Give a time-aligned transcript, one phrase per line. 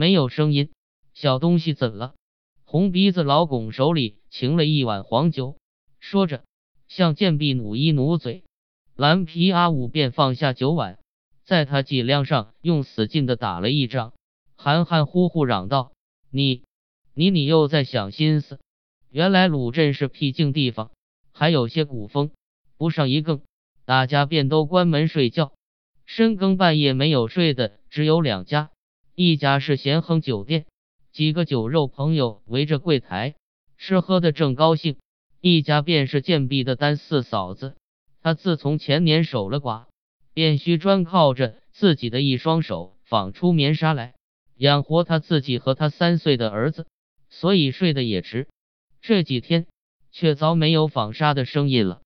[0.00, 0.70] 没有声音。
[1.12, 2.14] 小东西怎了？
[2.64, 5.58] 红鼻子老巩手里擎了一碗黄酒，
[5.98, 6.42] 说着
[6.88, 8.42] 向贱婢努一努嘴。
[8.96, 10.98] 蓝皮阿五便放下酒碗，
[11.44, 14.14] 在他脊梁上用死劲的打了一掌，
[14.56, 15.92] 含含糊糊嚷道
[16.32, 16.62] ：“你、
[17.12, 18.58] 你、你又在想心思？
[19.10, 20.90] 原来鲁镇是僻静地方，
[21.30, 22.30] 还有些古风。
[22.78, 23.42] 不上一更，
[23.84, 25.52] 大家便都关门睡觉。
[26.06, 28.70] 深更半夜没有睡的只有两家，
[29.22, 30.64] 一家是咸亨酒店。”
[31.12, 33.34] 几个酒肉朋友围着柜台
[33.76, 34.96] 吃喝的正高兴，
[35.42, 37.76] 一家便是贱婢的单四嫂子。
[38.22, 39.88] 她自从前年守了寡，
[40.32, 44.14] 便需专靠着自己的一双手纺出棉纱来
[44.56, 46.86] 养活她自己和她三岁的儿子，
[47.28, 48.48] 所以睡得也迟。
[49.02, 49.66] 这几天
[50.10, 52.00] 却早没有纺纱的声音了，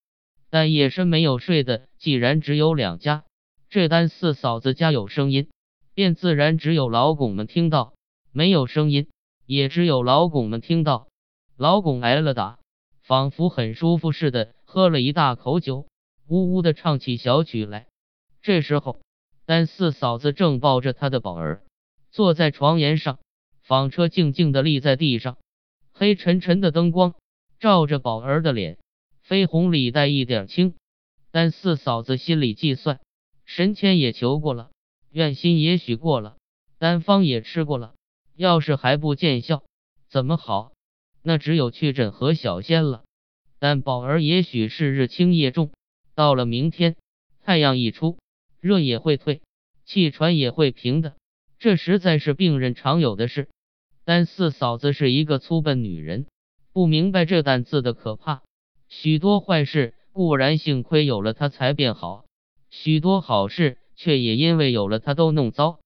[0.51, 3.23] 但夜深没有睡的既然只有两家，
[3.71, 5.49] 这单四嫂子家有声音，
[5.95, 7.95] 便自然只有老巩们听到。
[8.33, 9.09] 没有声音，
[9.47, 11.09] 也只有老巩们听到。
[11.57, 12.59] 老巩挨了打，
[13.01, 15.87] 仿佛很舒服似的，喝了一大口酒，
[16.27, 17.87] 呜呜的唱起小曲来。
[18.43, 19.01] 这时候，
[19.47, 21.63] 单四嫂子正抱着她的宝儿，
[22.11, 23.21] 坐在床沿上，
[23.63, 25.39] 纺车静静的立在地上，
[25.93, 27.15] 黑沉沉的灯光
[27.61, 28.79] 照着宝儿的脸，
[29.25, 30.75] 绯红里带一点青。
[31.31, 33.01] 单四嫂子心里计算，
[33.45, 34.71] 神仙也求过了，
[35.15, 36.39] 愿心也许过了，
[36.81, 37.95] 丹方也吃过了。
[38.35, 39.63] 要是还不见效，
[40.09, 40.73] 怎么好？
[41.23, 43.05] 那只有去诊何小仙了。
[43.61, 45.71] 但宝儿也许是日轻夜重，
[46.17, 46.97] 到了明天，
[47.45, 48.19] 太阳一出，
[48.61, 49.41] 热也会退，
[49.85, 51.15] 气喘也会平的。
[51.61, 53.49] 这实在是病人常有的事。
[54.05, 56.27] 但四嫂子是一个粗笨女人，
[56.73, 58.43] 不明白这胆字的可怕。
[58.89, 62.25] 许多坏事固然幸亏有了她才变好，
[62.69, 65.81] 许多好事却也因为有了它都弄糟。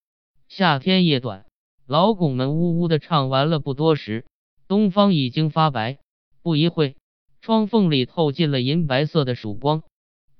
[0.48, 1.44] 夏天夜短。
[1.86, 4.26] 老巩们呜呜的唱完了，不多时，
[4.66, 5.98] 东方已经发白。
[6.42, 6.96] 不一会，
[7.40, 9.82] 窗缝里透进了银白色的曙光。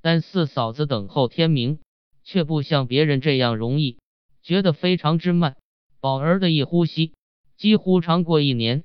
[0.03, 1.81] 但四嫂子等候天明，
[2.23, 3.97] 却不像别人这样容易，
[4.43, 5.57] 觉得非常之慢。
[6.01, 7.15] 宝儿的一呼吸，
[7.57, 8.85] 几乎长过一年。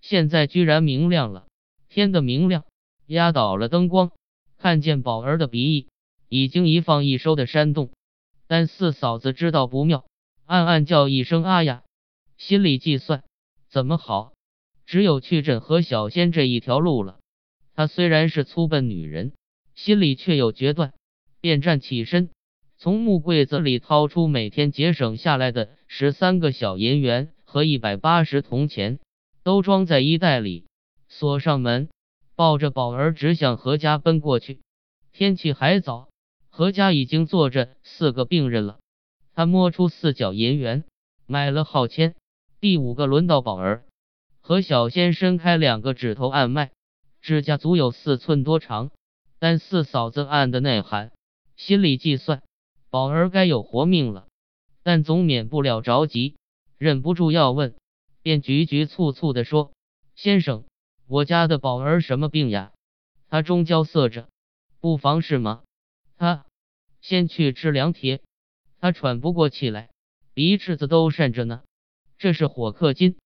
[0.00, 1.46] 现在居然明亮了，
[1.90, 2.64] 天的明亮
[3.06, 4.12] 压倒了灯光，
[4.56, 5.88] 看见宝儿的鼻翼
[6.30, 7.90] 已经一放一收的扇动。
[8.48, 10.06] 但四嫂子知道不妙，
[10.46, 11.84] 暗暗叫一声“啊呀”。
[12.38, 13.22] 心里计算，
[13.68, 14.32] 怎么好？
[14.86, 17.18] 只有去诊何小仙这一条路了。
[17.74, 19.34] 她虽然是粗笨女人，
[19.74, 20.94] 心里却有决断，
[21.40, 22.30] 便站起身，
[22.78, 28.98] 从木柜子里掏出每天节省下来的十三个小银元和一百八十铜钱，
[29.42, 30.66] 都装在衣袋里，
[31.08, 31.90] 锁上门，
[32.34, 34.60] 抱着宝儿直向何家奔过去。
[35.12, 36.08] 天气还早，
[36.58, 38.80] 何家已经坐着四个病人了。
[39.32, 40.82] 他摸出四角银元，
[41.24, 42.16] 买了号签。
[42.58, 43.84] 第五个轮到宝儿，
[44.40, 46.72] 何小仙伸开两个指头按脉，
[47.20, 48.90] 指甲足有四寸多长。
[49.38, 51.12] 但四嫂子按的内寒，
[51.54, 52.42] 心里计算
[52.90, 54.26] 宝儿该有活命了，
[54.82, 56.34] 但总免不了着急，
[56.76, 57.76] 忍不住要问，
[58.20, 59.70] 便局局促促的说
[60.16, 60.64] ：“先生，
[61.06, 62.72] 我家的宝儿什么病呀？
[63.28, 64.26] 他中焦色着，
[64.80, 65.62] 不妨事吗？
[66.16, 66.46] 他
[67.00, 68.20] 先去吃凉铁，
[68.80, 69.90] 他喘不过气来，
[70.34, 71.62] 鼻翅子都扇着呢。”
[72.18, 73.16] 这是火克金。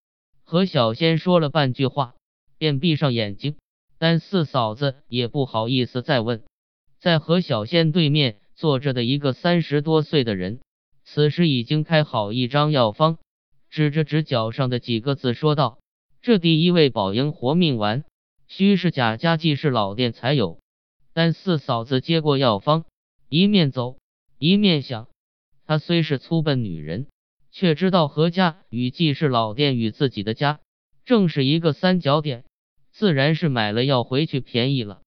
[0.45, 2.15] 何小仙说了半句话，
[2.59, 3.57] 便闭上眼睛。
[3.99, 6.43] 但四嫂子也不好意思再问。
[6.99, 10.61] 在何小仙对面坐着的一个三十多岁的人，
[11.05, 13.19] 此时已经开好一张药方，
[13.71, 15.79] 指着纸角上的几个字说道
[16.21, 18.05] ：“这第一位保营活命丸，
[18.49, 20.59] 须是贾家济世老店才有。”
[21.15, 22.85] 但四嫂子接过药方，
[23.35, 23.97] 一面走
[24.37, 25.09] 一面想：
[25.65, 27.07] 她虽是粗笨女人。
[27.51, 30.61] 却知道何家与季氏老店与自己的家
[31.07, 32.45] 正是一个三角点，
[32.91, 35.01] 自然是买了药回去便宜了。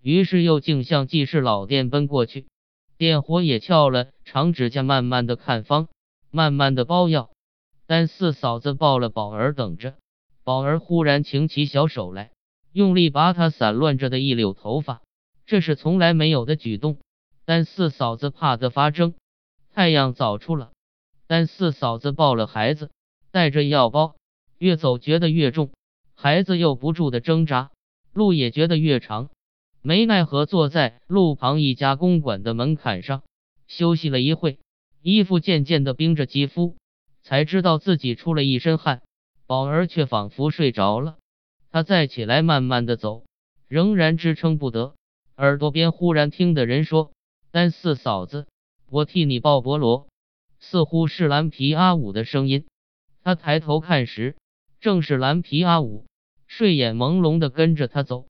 [0.00, 2.46] 于是又径向季氏老店奔过去，
[2.98, 5.88] 点火也翘了长指甲，慢慢的看方，
[6.30, 7.32] 慢慢的包药。
[7.88, 9.96] 但四嫂子抱了宝儿等着，
[10.44, 12.30] 宝儿忽然擎起小手来，
[12.72, 15.02] 用力拔他散乱着的一绺头发，
[15.46, 16.98] 这是从来没有的举动。
[17.44, 19.14] 但四嫂子怕得发怔，
[19.74, 20.70] 太阳早出了。
[21.26, 22.90] 但四嫂子抱了孩子，
[23.30, 24.16] 带着药包，
[24.58, 25.70] 越走觉得越重，
[26.14, 27.70] 孩子又不住的挣扎，
[28.12, 29.30] 路也觉得越长，
[29.80, 33.22] 没奈何坐在路旁一家公馆的门槛上
[33.66, 34.58] 休息了一会，
[35.00, 36.76] 衣服渐渐的冰着肌肤，
[37.22, 39.02] 才知道自己出了一身汗。
[39.46, 41.16] 宝儿却仿佛睡着了，
[41.70, 43.24] 他再起来慢慢的走，
[43.68, 44.94] 仍然支撑不得，
[45.36, 47.12] 耳朵边忽然听的人说
[47.52, 48.48] ：“但四嫂子，
[48.90, 50.08] 我替你抱菠萝。”
[50.58, 52.66] 似乎是蓝皮阿五的声音，
[53.22, 54.36] 他抬头看时，
[54.80, 56.06] 正是蓝皮阿五，
[56.46, 58.26] 睡眼朦胧的跟着他走。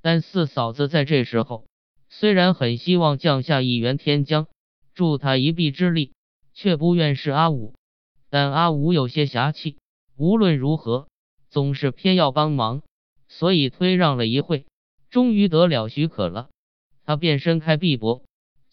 [0.00, 1.66] 但四嫂子在这时候，
[2.08, 4.46] 虽然很希望降下一员天将，
[4.94, 6.12] 助他一臂之力，
[6.54, 7.74] 却不愿是阿五。
[8.30, 9.76] 但阿五有些侠气，
[10.16, 11.08] 无论如何，
[11.50, 12.82] 总是偏要帮忙，
[13.28, 14.66] 所以推让了一会，
[15.10, 16.48] 终于得了许可了。
[17.04, 18.22] 他便伸开臂膊，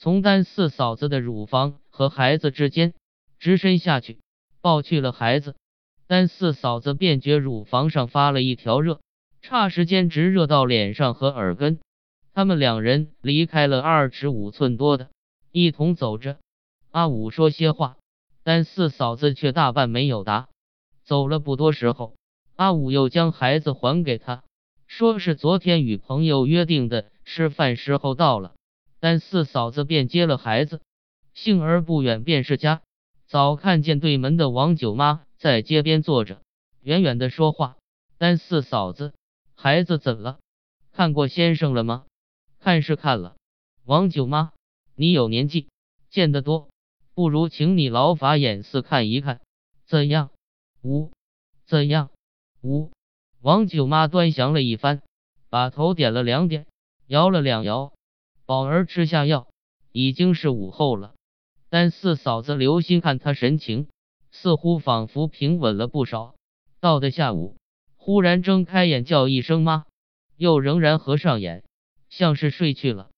[0.02, 2.94] 从丹四嫂子的乳房和孩子之间
[3.38, 4.22] 直伸下去，
[4.62, 5.58] 抱去了孩子。
[6.08, 9.02] 丹四嫂子便觉乳房上发了一条热。
[9.44, 11.82] 霎时间直热到脸上和耳根，
[12.34, 15.10] 他们两人离开了二尺五寸多的，
[15.52, 16.38] 一同走着。
[16.92, 17.98] 阿五说些话，
[18.44, 20.48] 但四嫂子却大半没有答。
[21.04, 22.16] 走了不多时候，
[22.56, 24.44] 阿五又将孩子还给他，
[24.88, 28.54] 说是昨天与朋友约定的吃饭时候到了。
[29.00, 30.82] 但四嫂子便接了孩子，
[31.34, 32.82] 幸而不远便是家，
[33.26, 36.42] 早看见对门的王九妈在街边坐着，
[36.82, 37.78] 远远的说话。
[38.18, 39.14] 但四嫂子。
[39.56, 40.40] 孩子怎了？
[40.94, 42.06] 看过先生了吗？
[42.60, 43.36] 看是看了。
[43.84, 44.54] 王九妈，
[44.96, 45.68] 你有年纪，
[46.10, 46.70] 见得多，
[47.14, 49.42] 不如请你老法眼四看一看，
[49.86, 50.30] 怎样？
[50.82, 51.12] 五，
[51.66, 52.10] 怎样？
[52.62, 52.92] 五。
[53.42, 55.02] 王九妈端详了一番，
[55.50, 56.66] 把头点了两点，
[57.08, 57.92] 摇了两摇。
[58.50, 59.48] 宝儿吃下药，
[59.92, 61.14] 已经是午后了。
[61.70, 63.90] 但四嫂子留心看他神情，
[64.32, 66.34] 似乎仿佛平稳了不少。
[66.80, 67.58] 到的下午。
[67.96, 69.86] 忽然睁开眼，叫一声妈，
[70.36, 71.64] 又仍然合上眼，
[72.10, 73.12] 像是睡去了。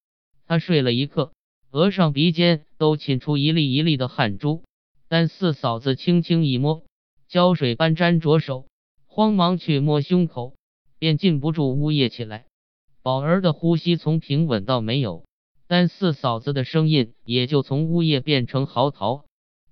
[0.47, 1.31] 他睡了一刻，
[1.71, 4.65] 额上鼻尖都沁出一粒一粒的汗珠。
[5.07, 6.83] 但四嫂子轻轻一摸，
[7.29, 8.65] 胶水般沾着手，
[9.05, 10.55] 慌忙去摸胸口，
[10.99, 12.47] 便禁不住呜咽起来。
[13.03, 15.25] 宝儿的呼吸从平稳到没有，
[15.67, 19.23] 但四嫂子的声音也就从呜咽变成嚎啕。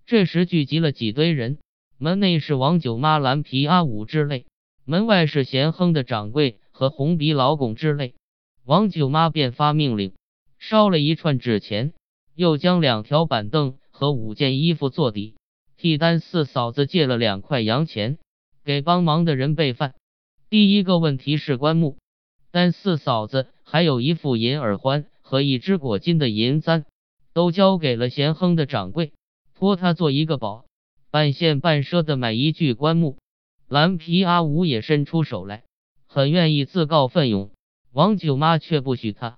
[0.07, 1.59] 这时聚集了几堆人，
[1.99, 4.47] 门内是王九妈、蓝皮阿五之类。
[4.83, 8.15] 门外是咸亨的掌柜和红鼻老拱之类，
[8.65, 10.13] 王九妈便发命令，
[10.57, 11.93] 烧了一串纸钱，
[12.33, 15.35] 又将两条板凳和五件衣服做底，
[15.77, 18.17] 替单四嫂子借了两块洋钱，
[18.65, 19.93] 给帮忙的人备饭。
[20.49, 21.98] 第一个问题是棺木，
[22.51, 26.85] 但四嫂子还有一副银耳环和一只裹金的银簪，
[27.33, 29.13] 都交给了贤亨的掌柜，
[29.55, 30.65] 托他做一个保，
[31.11, 33.17] 半现半赊的买一具棺木。
[33.67, 35.63] 蓝皮阿五也伸出手来，
[36.07, 37.51] 很愿意自告奋勇。
[37.91, 39.37] 王九妈却不许他，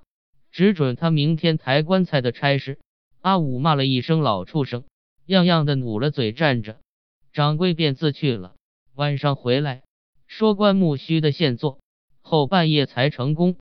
[0.52, 2.80] 只准他明天抬棺材的差事。
[3.20, 4.86] 阿五骂了一声老畜生，
[5.26, 6.78] 样样的努了嘴站着。
[7.34, 8.56] 掌柜便自去了。
[8.96, 9.84] 晚上回来，
[10.28, 11.80] 说棺木须的现做，
[12.32, 13.58] 后半夜才成功。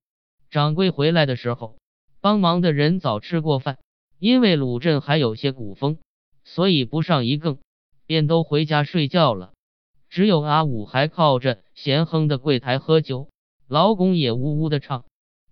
[0.48, 1.76] 掌柜回来的时候，
[2.20, 3.78] 帮忙的人早吃过饭，
[4.20, 5.98] 因为鲁镇还有些古风，
[6.44, 7.58] 所以不上一更，
[8.06, 9.50] 便都回家睡觉了。
[10.08, 13.28] 只有阿五还靠着咸亨的柜台喝酒，
[13.66, 15.04] 老公也呜呜的唱。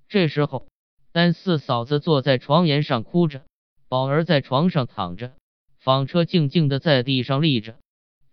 [0.09, 0.69] 这时候，
[1.11, 3.43] 丹四嫂子坐在床沿上哭着，
[3.89, 5.33] 宝儿在床上躺着，
[5.81, 7.75] 纺车静静的在地上立着。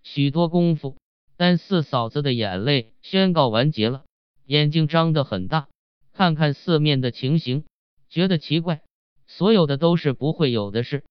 [0.03, 0.95] 许多功夫，
[1.37, 4.03] 丹四嫂子的眼泪宣告完结了，
[4.45, 5.67] 眼睛张得很大，
[6.13, 7.65] 看看四面的情形，
[8.09, 8.81] 觉得奇怪，
[9.27, 11.03] 所有的都是不会有的事。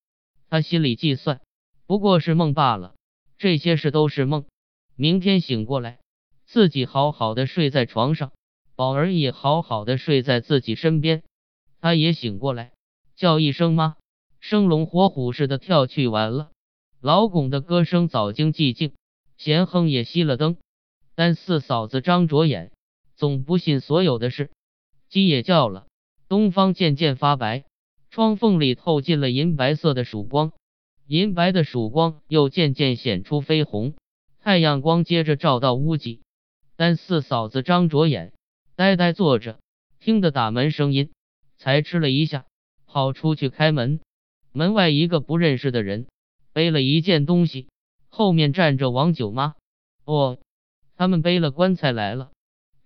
[0.48, 1.40] 他心里计算，
[1.86, 2.94] 不过是梦罢了，
[3.38, 4.44] 这些事都是梦。
[4.94, 5.98] 明天醒过来，
[6.44, 8.32] 自己好好的睡在床上，
[8.76, 11.23] 宝儿也好好的睡在自己身边。
[11.80, 12.73] 他也醒过来，
[13.16, 13.97] 叫一声妈，
[14.38, 16.50] 生龙活虎似的跳去玩了。
[17.00, 18.94] 老巩的歌声早经寂静，
[19.37, 20.56] 贤亨也熄了灯。
[21.16, 22.73] 但四嫂子张着眼，
[23.14, 24.50] 总不信所有的事。
[25.09, 25.87] 鸡也叫了，
[26.28, 27.64] 东方渐渐发白，
[28.11, 30.52] 窗缝里透进了银白色的曙光，
[31.06, 33.94] 银白的曙光又渐渐显出绯红。
[34.40, 36.21] 太阳光接着照到屋脊，
[36.76, 38.33] 但四嫂子张着眼，
[38.76, 39.59] 呆呆坐着，
[40.00, 41.11] 听得打门声音，
[41.56, 42.44] 才吃了一下，
[42.87, 44.00] 跑出去开门。
[44.52, 46.06] 门外一个不认识的人
[46.52, 47.68] 背了一件东西，
[48.09, 49.54] 后面站着王九妈。
[50.04, 50.38] 哦，
[50.97, 52.30] 他们背了棺材来了。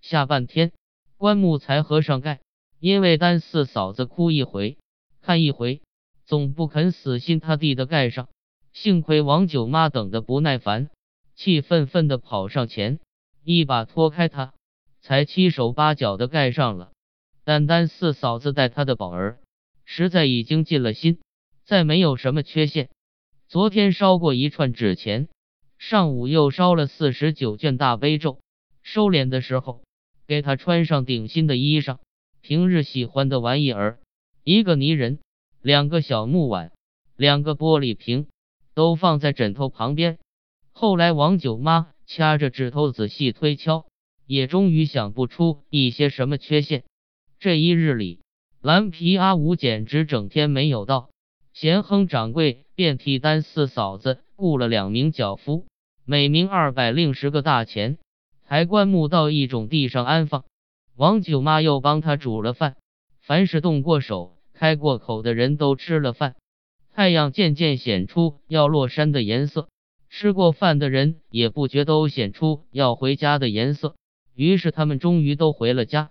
[0.01, 0.71] 下半天，
[1.17, 2.39] 棺木才合上盖，
[2.79, 4.77] 因为单四嫂子哭一回，
[5.21, 5.81] 看一回，
[6.25, 8.29] 总不肯死心塌地的盖上。
[8.71, 10.89] 幸亏王九妈等得不耐烦。
[11.35, 12.99] 气愤愤的跑上前，
[13.43, 14.53] 一把拖开他，
[14.99, 16.91] 才七手八脚的盖上了。
[17.45, 19.39] 但单四嫂子带他的宝儿，
[19.85, 21.19] 实在已经尽了心，
[21.63, 22.89] 再没有什么缺陷。
[23.47, 25.29] 昨天烧过一串纸钱，
[25.77, 28.39] 上午又烧了四十九卷大悲咒。
[28.83, 29.81] 收敛的时候，
[30.29, 31.97] 给他穿上顶新的衣裳，
[32.41, 33.97] 平日喜欢的玩意儿，
[34.43, 35.17] 一个泥人，
[35.59, 36.71] 两个小木碗，
[37.17, 38.27] 两个玻璃瓶，
[38.75, 40.19] 都放在枕头旁边。
[40.71, 43.87] 后来王九妈掐着指头仔细推敲，
[44.27, 46.83] 也终于想不出一些什么缺陷。
[47.39, 48.21] 这一日里，
[48.61, 51.09] 蓝皮阿五简直整天没有到。
[51.53, 55.65] 咸亨掌柜便替单四嫂子雇了两名脚夫，
[56.05, 57.97] 每名二百令十个大钱，
[58.49, 60.43] 抬棺木到一种地上安放。
[60.95, 62.77] 王九妈又帮他煮了饭，
[63.21, 66.35] 凡是动过手、开过口的人都吃了饭。
[66.91, 69.69] 太阳渐渐显出要落山的颜色，
[70.09, 73.95] 吃过饭的人也不觉都显出要回家的颜色。
[74.33, 76.09] 于是他们终于都回了家。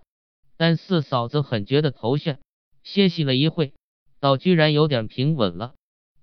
[0.57, 2.37] 但四嫂子很觉得头眩，
[2.85, 3.73] 歇息了一会。
[4.21, 5.75] 倒居然有点平稳了，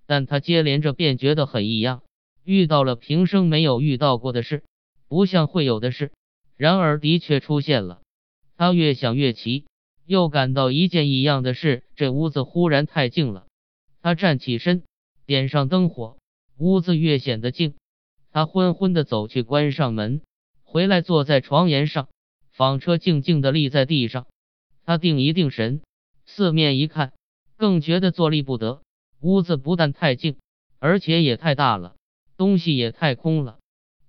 [0.05, 2.03] 但他接连着便觉得很异样，
[2.45, 4.63] 遇到了平生没有遇到过的事，
[5.15, 6.11] 不像会有的事。
[6.57, 8.01] 然而的确出现了。
[8.57, 9.63] 他越想越奇，
[10.05, 13.45] 又感到一件异样的事：这屋子忽然太静了。
[14.01, 14.83] 他站起身，
[15.25, 16.17] 点上灯火，
[16.57, 17.75] 屋子越显得静。
[18.29, 20.21] 他昏昏的走去关上门，
[20.63, 22.09] 回来坐在床沿上，
[22.51, 24.27] 纺车静静的立在地上。
[24.85, 25.81] 他定一定神，
[26.25, 27.13] 四面一看。
[27.55, 28.81] 更觉得坐立不得。
[29.21, 30.35] 屋子不但太静，
[30.79, 31.95] 而且也太大了，
[32.35, 33.59] 东西也太空了。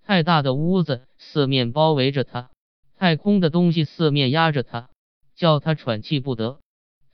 [0.07, 2.49] 太大的屋子四面包围着他，
[2.95, 4.89] 太空的东西四面压着他，
[5.35, 6.61] 叫他喘气不得。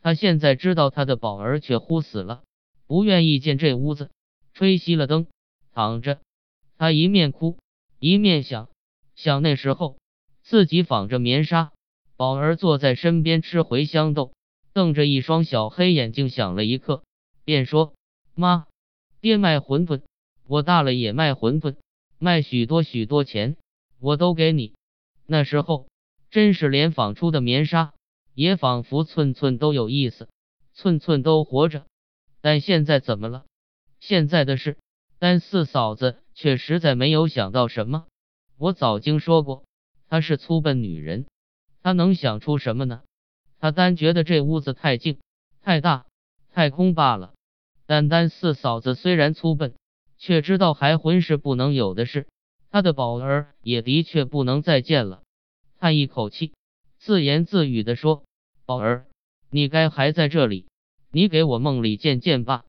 [0.02, 2.42] 他现在知道他的宝儿却忽死了，
[2.86, 4.10] 不愿意见这屋子，
[4.52, 5.26] 吹熄了灯，
[5.72, 6.20] 躺着。
[6.76, 7.56] 他一面哭，
[7.98, 8.68] 一面想，
[9.14, 9.96] 想那时候
[10.42, 11.72] 自己纺着棉纱，
[12.18, 14.34] 宝儿坐在身边吃茴香豆。
[14.74, 17.02] 瞪着一双小黑眼睛，想了一刻，
[17.44, 17.94] 便说
[18.36, 18.66] ：“妈，
[19.22, 20.02] 爹卖馄饨，
[20.46, 21.76] 我大了也卖馄饨，
[22.22, 23.56] 卖许多许多钱，
[23.98, 24.74] 我都给你。
[25.26, 25.88] 那时候
[26.30, 27.94] 真是连纺出的棉纱，
[28.32, 30.28] 也仿佛寸寸都有意思，
[30.72, 31.84] 寸寸都活着。
[32.40, 33.44] 但现在怎么了？
[33.98, 34.78] 现在的事，
[35.18, 38.06] 但四嫂子却实在没有想到什么。
[38.56, 39.64] 我早经说过，
[40.08, 41.26] 她是粗笨女人，
[41.82, 43.02] 她能想出什么呢？”
[43.58, 45.18] 她单觉得这屋子太静、
[45.60, 46.06] 太大、
[46.52, 47.32] 太空罢了。
[47.84, 49.74] 但丹四嫂子虽然粗笨，
[50.22, 52.28] 却知道还魂是不能有的事。
[52.70, 55.24] 他的宝儿也的确不能再见了。
[55.80, 56.52] 叹一口气，
[56.96, 58.22] 自言自语地说
[58.64, 59.08] ：“宝儿，
[59.50, 60.68] 你该还在这里，
[61.10, 62.64] 你给我梦里见见吧。”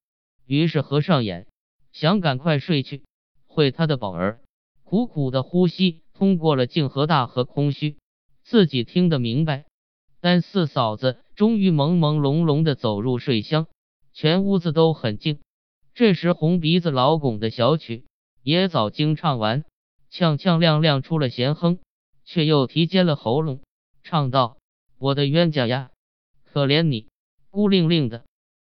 [0.47, 1.45] 于是合上眼，
[1.91, 3.03] 想赶快睡去。
[3.45, 4.41] 会他的宝儿
[4.83, 7.97] 苦苦的呼吸，通过了静和大和空虚，
[8.41, 9.65] 自己听得明白。
[10.19, 13.67] 但四嫂子终于朦朦胧胧的走入睡乡，
[14.11, 15.39] 全屋子都很静。
[15.95, 18.05] 这时红鼻子老巩的小曲
[18.41, 19.63] 也早经唱完，
[20.09, 21.77] 呛呛亮亮出了弦哼，
[22.25, 23.61] 却又提尖了喉咙
[24.01, 24.57] 唱道
[24.97, 25.91] ：“我的冤家呀，
[26.45, 27.09] 可怜你
[27.51, 28.23] 孤零零的。”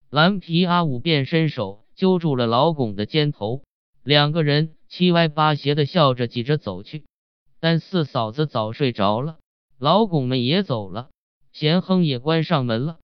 [0.08, 3.62] 蓝皮阿五便伸手揪住了老巩的肩头，
[4.02, 7.04] 两个人七歪八斜的笑着挤着走去。
[7.60, 9.36] 但四嫂子早睡着了，
[9.78, 11.10] 老巩们也走了。
[11.52, 12.98] 咸亨也关上门了。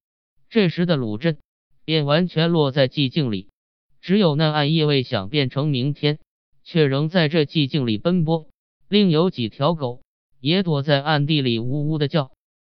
[0.48, 1.38] 这时的鲁镇
[1.84, 3.50] 便完全落在寂静里，
[4.04, 6.18] 只有那暗夜未想变成明天，
[6.62, 8.48] 却仍在这寂静里奔波。
[8.86, 10.02] 另有几条狗
[10.40, 12.30] 也躲在暗地里呜呜的叫。